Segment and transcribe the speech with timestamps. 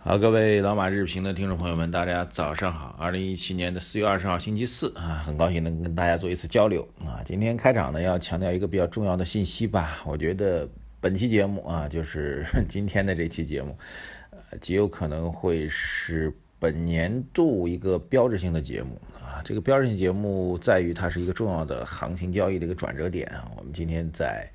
[0.00, 2.94] 好，各位老马日评的听众朋友们，大家早上好。
[3.00, 7.20] 二零一七年的四月二十号，星期四啊，很高兴能跟大家做一次交流啊。
[7.24, 10.00] 今天开场呢，要强调一个比较重要的信息吧。
[10.06, 10.66] 我觉得
[11.00, 13.76] 本期节目啊，就是 今天的这期节目，
[14.30, 19.42] 呃，极有可能会是本年度一个标志性的节目啊。
[19.44, 23.50] 这个标志性节目在于它是一个重要的行情交易的一个转折点啊。
[23.56, 24.48] 我们今天在。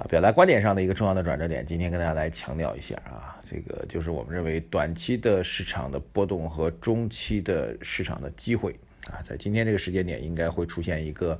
[0.00, 8.74] 啊，表达观点上的一个重要的转折点，今天跟大家来强调一下啊，这个就是我们认为短期的市场的波动和中期的市场的机会
[9.10, 11.38] 啊，在今天这个时间点应该会出现一个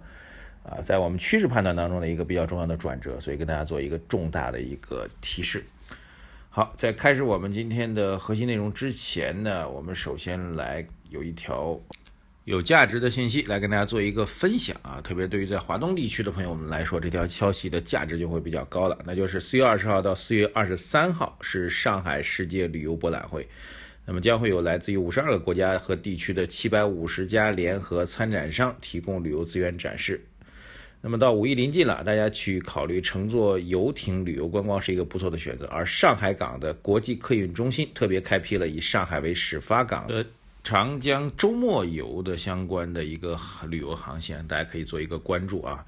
[0.63, 5.65] 啊，在我们趋势判断当中的一个比较重要的转折，所以跟大家做一个重大的一个提示。
[6.51, 11.81] 好，在开始我们今天的核心内容之前呢，我们首先来有一条。
[12.45, 18.99] 有价值的信息来跟大家做一个分享啊，特别对于在华东地区的朋友们来说，这条消息的价值就会比较高了。
[19.05, 23.47] 那就是四月二十号到四月二十三号是上海世界旅游博览会，
[24.07, 30.21] 那么将会有来自于五十二个国家和地区的七百五十家联合参展商提供旅游资源展示。
[31.03, 35.67] 那么到五一临近了，大家去考虑乘坐游艇旅游观光是一个不错的选择。
[35.67, 40.27] 而上海港的国际客运中心特别开辟了以上海为始发港的。
[40.63, 45.85] 长江周末游的相关的一个旅游航线，大家可以做一个关注啊，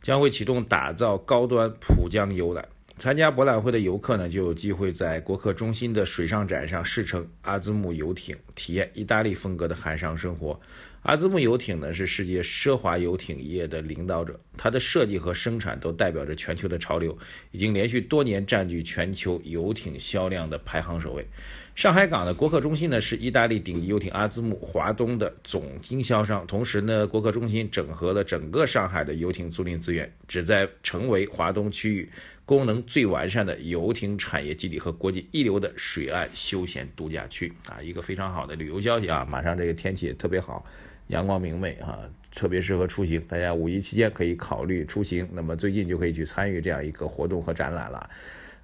[0.00, 2.66] 将会启动打造高端浦江游览。
[2.98, 10.60] 参加博览会的游客呢，就有机会在国客中心的水上展上试乘阿兹木游艇，体验意大利风格的海上生活。
[11.02, 17.18] 阿兹木游艇呢，是世界奢华游艇业的领导者，它的设计和生产都代表着全球的潮流，
[17.50, 21.26] 已经连续多年占据全球游艇销量的排行首位。
[21.74, 26.46] 上海港的国客中心呢，是意大利顶级游艇阿兹木华东的总经销商。
[26.46, 32.08] 同时呢，国客中心整合了整个上海的游艇租赁资源，旨在成为华东区域
[32.44, 37.82] 功能最完善的游艇产业基地和国际一流的水岸休闲度假区啊！
[37.82, 39.26] 一个非常好的旅游消息啊！
[39.28, 40.64] 马上这个天气也特别好，
[41.08, 42.00] 阳光明媚啊，
[42.34, 43.20] 特别适合出行。
[43.28, 48.10] 大家五一期间可以考虑出行，那么最近就可以去参与这样一个活动和展览了。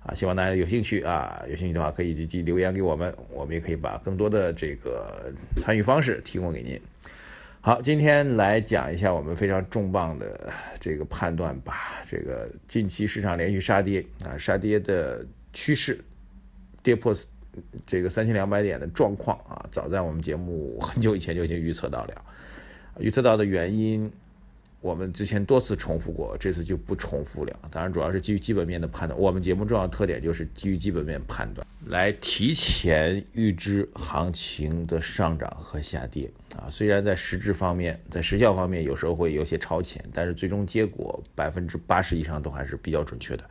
[0.05, 6.81] 啊，希望大家有兴趣啊，有兴趣的话可以积极留言给我们，我们也可以把更多的这个参与方式提供给您。
[7.61, 12.01] 好，今天来讲一下我们非常重磅的这个判断吧。
[12.07, 15.99] 这个近期市场连续杀跌啊，杀跌的趋势
[16.83, 17.13] 跌破
[17.87, 22.25] 这个三千两百点的状况啊，早在我们节目很久以前就已经预测到了，
[22.99, 24.11] 预测到的原因。
[24.81, 27.53] 我们之前多次重复过，这次就不重复了。
[27.69, 29.21] 当然，主要是基于基本面的判断。
[29.21, 36.71] 我们节目重要特点就是基于基本面判断，来提前预知行情的上涨和下跌啊。
[36.71, 43.43] 虽然在实质方面，在时效方面有时候会有些超前，但是最终结果百分之八十以上都还是比较准确的。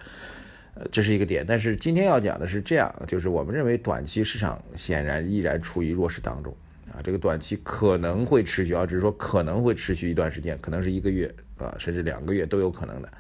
[0.92, 1.46] 这是一个点。
[1.48, 6.56] 但是今天要讲的是这样，就是我们认为短期市场显然依然处于弱势当中。
[6.92, 13.12] 啊，这个短期可能会持续啊，只是说可能会持续一段时间，可能是一个月啊，甚至两个月都有可能的。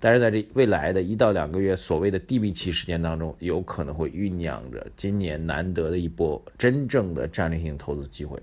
[0.00, 8.38] 但是在这未来的一到两个月所谓的低迷期时间当中，有可能会酝酿着今年难得的一波真正的战略性投资机会。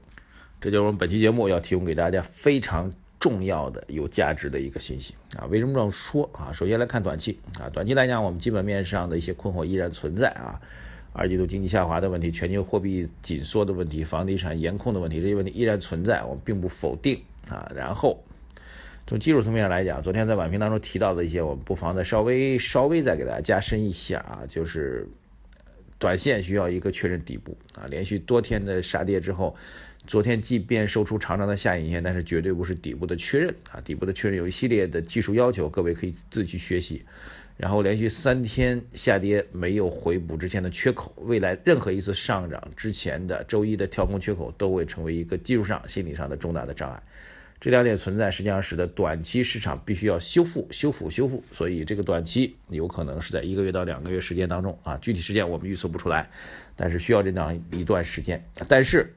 [0.59, 5.45] 这就是我们本期节目要提供给大家非常重要的、有价值的一个信息啊。
[5.45, 6.51] 为什么这么说啊？
[6.51, 10.59] 首先来看短期啊，短期来讲，我们基本面上的一些困惑依然存在啊。
[11.13, 17.69] 二季度经济下滑的问题，全球货币紧缩的问题，房地产严控的问题，这些问题依然存在，我们并不否定啊。
[17.75, 18.23] 然后
[19.05, 25.05] 从技术层面上来讲，昨天在晚评当中提到的一些，我们不妨再稍微稍微再给大家加深一下啊，就是
[26.01, 29.55] 短线需要一个确认底部啊，连续多天的杀跌之后，
[30.07, 37.05] 昨天即便收出长长的下影线，但是绝对不是底部的确认啊，底部的确认有一系列的技术要求，各位可以自己去学习。
[37.55, 47.03] 然后连续三天下跌，没有回补之前的缺口，未来任何一次上涨之前的周一的跳空缺口都会成为一个技术上、心理上的重大的障碍。
[47.61, 51.43] 这两点存在，实际上使得短期市场必须要修复、修复、修复。
[51.51, 56.31] 所以这个短期有可能是在一个月到两个月时间当中啊，具体时间我们预测不出来，
[56.75, 58.43] 但是需要这样一段时间。
[58.67, 59.13] 但是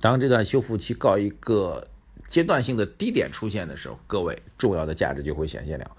[0.00, 1.86] 当这段修复期告一个
[2.26, 5.96] 阶段性的低点出现的时候，各位重要的价值就会显现了。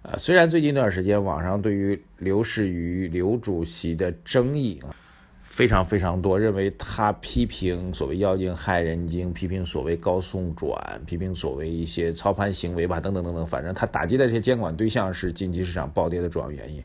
[0.00, 4.96] 呃，虽然最近一段时间网上对于刘士余刘主席的争议啊，
[5.60, 16.82] 非常非常多，认为他批评所谓妖精害人精，批评所谓高送转，批评所谓一些操盘行为吧，等等等等，反正他打击的这些监管对象是近期市场暴跌的主要原因。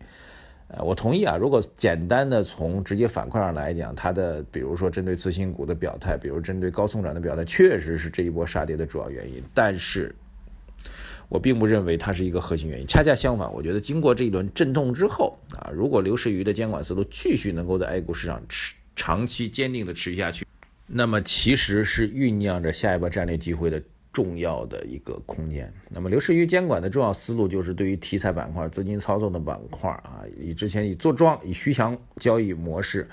[0.68, 10.14] 呃，我同意啊，如果简单的从直接反馈上来讲，他的比如说针对次新股的表态，比如针对高送转的表态，确实是这一波杀跌的主要原因，但是。
[11.30, 20.46] 我并不认为它是一个核心原因，恰恰相反，我觉得经过这一轮阵痛之后啊，如果刘士余的监管思路继续能够在 A 股市场持长期坚定的持续下去，
[20.88, 23.82] 那么其实是酝酿着下一波战略机会的
[24.16, 25.70] 重要的一个空间。
[25.90, 33.06] 那么刘士余监管的重要思路就是对于题材板块、资金操纵的板块啊，以之前以做庄、以虚强交易模式。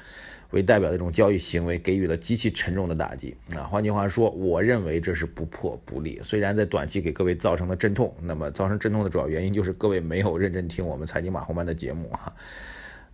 [0.53, 3.65] 为代表的这种交易行为给予了极其沉重的打击啊！
[3.65, 6.21] 换句话说，我认为这是不破不立。
[6.23, 12.31] 虽然在短期给各位造成了阵痛，那么造成阵痛的主要原因就是各位没有认真听我们财经马后班的节目哈。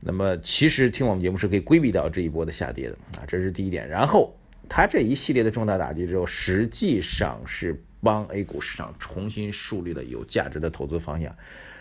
[0.00, 3.88] 那么其实听我们节目是可以规避掉这一波的下跌的啊，这是第一点。
[3.88, 4.34] 然后
[4.68, 11.34] 它这一系列的重大打击之后，实际上是帮 A 股市场重新树立了有价值的投资方向。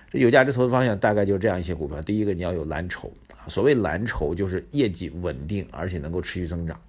[0.10, 2.02] 这有价值投资方向大概就是这样一些股票。
[2.02, 3.12] 第一个，你要有蓝筹，
[3.50, 6.80] 所谓蓝筹就是业绩稳定，而且能够持续增长，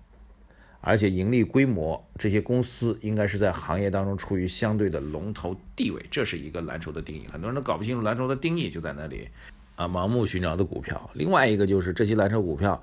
[0.80, 7.26] 而且盈利规模，这些公司应该是在行业当中处于相对的龙头地位，这是一个蓝筹的定义。
[7.26, 9.28] 很多人都搞不清楚蓝筹的定义就在那里
[9.74, 11.10] 啊，盲目寻找的股票。
[11.14, 12.80] 另外一个就是这些蓝筹股票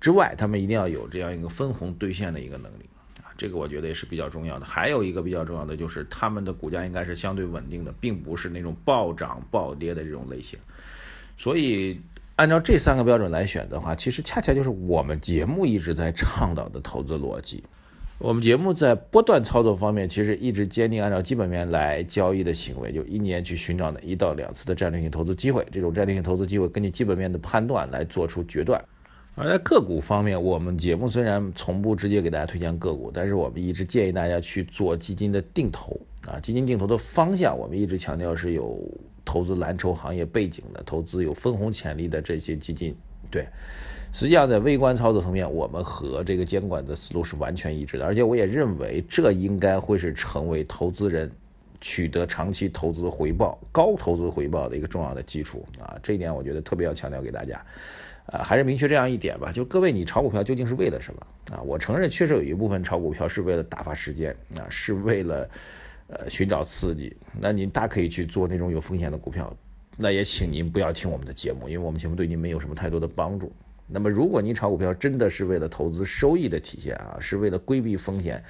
[0.00, 2.88] 之外，他们一定要有这样一个分红兑现的一个能力
[3.18, 3.28] 啊。
[3.36, 4.64] 这个我觉得也是比较重要的。
[4.64, 10.58] 还有一个比较重要的就是，他们的股价应该是相对稳定的，并不是那种暴涨暴跌的这种类型。
[11.36, 12.00] 所以，
[12.36, 17.62] 按照这三个标准来选的话，其实恰恰就是我们节目一直在倡导的投资逻辑。
[18.18, 25.66] 我们节目在波段操作方面，其实一直坚定按照基本面来交易的行为，就一年去寻找那一到两次的战略性投资机会。
[25.72, 28.84] 这种战略性投资机会，根据基本面的判断来做出决断。
[29.36, 36.38] 而在个股方面，我们节目虽然从不直接给大家推荐个股，但是我们一直建议大家去做基金的定投啊。
[36.40, 38.78] 基金定投的方向，我们一直强调是有
[39.24, 42.94] 投资蓝筹行业背景的，投资有分红潜力的这些基金。
[43.30, 43.46] 对，
[44.12, 48.04] 实际上在微观操作层面，我们和这个监管的思路是完全一致的。
[48.04, 51.30] 而且我也认为，这应该会是成为投资人
[51.80, 55.96] 取得长期投资回报、高投资回报的一个重要的基础啊。
[56.02, 57.64] 这一点我觉得特别要强调给大家。
[58.30, 61.20] 啊，还是明确这样一点吧，就各位，你炒股票究竟是为了什么
[61.52, 61.60] 啊？
[61.62, 65.50] 我承认，确实有一部分炒股票是为了打发时间啊，是为了
[66.06, 67.16] 呃寻找刺激。
[67.40, 69.52] 那您大可以去做那种有风险的股票，
[69.96, 73.52] 那也请您不要听我们的节目，因为我们节目对您没有什么太多的帮助。
[73.88, 78.40] 那么，如果您炒股票真的是为了投资收益的体现啊，是为了规避风险。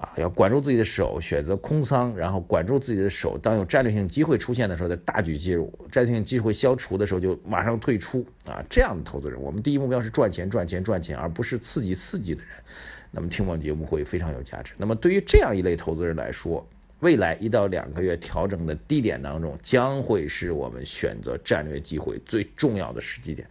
[0.00, 3.36] 啊，要管住自己的手，选择空仓，然后管住自己的手。
[3.36, 8.24] 当有战略性机会出现的时候，再大举介入；战略性机会消除的时候，就马上退出。
[8.46, 12.50] 啊，这样的投资人，我们第一目标是赚钱、赚钱、赚钱，而不是刺激、刺激的人。
[13.10, 14.72] 那么听我节目会非常有价值。
[14.78, 16.64] 那么对于这样一类投资人来说，
[17.00, 23.48] 未来一到两个月调整的低点当中，将会是我们选择战略机会最重要的时机点。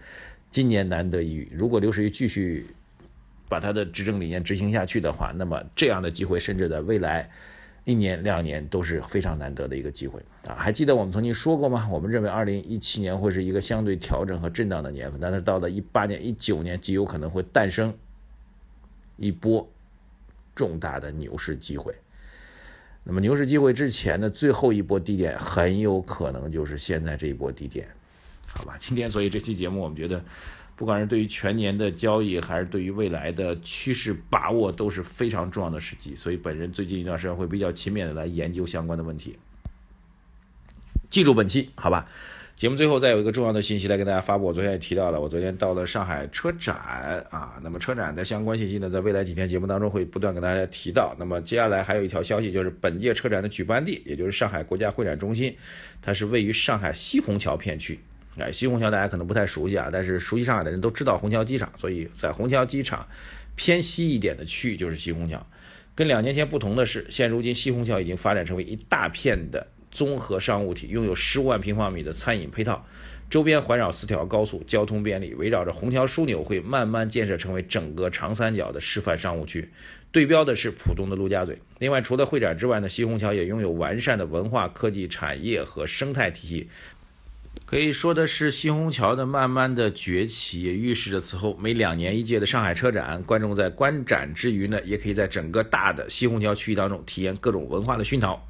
[0.50, 2.68] 今年难得一遇，如果刘士余继续。
[3.50, 7.30] 把他的执政理念执行下去的话，那么这样的机会，甚至在未来
[7.86, 10.54] 一年两年都是非常难得的一个机会啊！
[10.54, 11.88] 还记得我们曾经说过吗？
[11.90, 17.94] 我们认为二零一七年会是一个相对调整和震荡的年份，但是到了一八年、一九年，极有可能会诞生
[19.16, 19.66] 一波
[20.54, 21.96] 重大的牛市机会。
[23.06, 27.88] 那么牛市机会之前的最后一波低点，很有可能就是现在这一波低点，
[28.46, 28.76] 好吧？
[28.78, 30.22] 今天所以这期节目，我们觉得。
[30.78, 36.16] 不管是对于全年的交易，还是对于未来的趋势把握，都是非常重要的时机。
[36.16, 39.36] 所以，本人最近一段时间会比较勤勉的来研究相关的问题。
[41.10, 42.08] 记住本期，好吧？
[42.56, 44.44] 节目最后再有一个重要的信息来跟大家发布。
[44.44, 46.76] 我昨天也提到了，我昨天到了上海车展
[47.30, 47.60] 啊。
[47.62, 51.16] 那么车展的相关信息呢，在未来几天节目当中会不断跟大家提到。
[51.20, 55.56] 那么接下来还有一条消息，就是本届车展的举办地，也就是上海国家会展中心，
[56.02, 58.00] 它是位于上海西虹桥片区。
[58.40, 63.08] 哎，西虹桥大家可能不太熟悉啊，但是熟悉上海的人都知道虹桥机场，所以在虹桥机场
[63.56, 65.46] 偏西一点的区域就是西虹桥。
[65.96, 72.86] 跟两年前不同的是，现如今西虹桥已经发展成为一大片的综合商务体，拥有十五万平方米的餐饮配套，
[73.32, 75.34] 周边环绕四条高速，交通便利。
[75.34, 79.72] 围绕着虹桥枢纽会慢慢建设成为整个长三角的示范商务区，
[80.12, 81.60] 对标的是浦东的陆家嘴。
[81.80, 86.70] 另外，除了会展之外呢，西虹桥也拥有完善的文化、科技产业和生态体系。
[87.66, 98.42] 可以说的是，西虹桥的慢慢的崛起，也预示着此后每两年一届的上海车展，观众在观展之余呢，也可以在整个大的西虹桥区域当中体验各种文化的熏陶，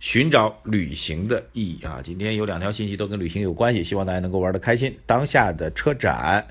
[0.00, 2.00] 寻找旅行的意义啊！
[2.02, 4.96] 今天有两条信息都跟旅行有关系，希望大家能够玩得开心。
[5.04, 6.46] 当下的车展，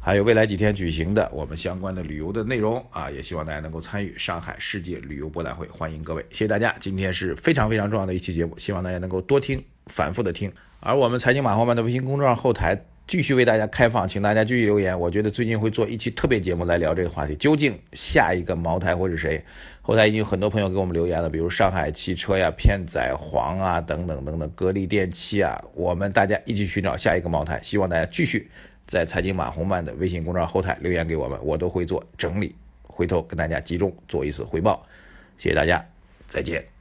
[0.00, 6.74] 还有未来几天举行的我们相关的旅游的内容啊，也希望大家能够参与上海世界旅游博览会，欢迎各位，谢谢大家。
[6.80, 10.50] 今天是非常非常重要的一期节目，希望大家能够多听，反复的听。
[10.80, 14.98] 而我们财经马后曼的微信公众号后台继续为大家开放，请大家继续留言。
[14.98, 19.44] 我觉得最近会做一期特别节目来聊这个话题，究竟下一个茅台会是谁？
[19.82, 28.48] 后台已经有很多朋友给我们留言了，比如上海汽车呀、片仔癀啊等等等等，格力电器啊，我们大家一起寻找下一个茅台，希望大家继续。
[28.86, 34.84] 在财经马红漫的微信公众号后台留言给我们，我都会做整理，回头跟大家集中做一次汇报。
[35.36, 35.84] 谢谢大家，
[36.26, 36.79] 再见。